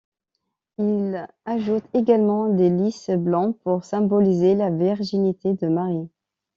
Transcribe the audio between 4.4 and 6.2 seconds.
la virginité de Marie.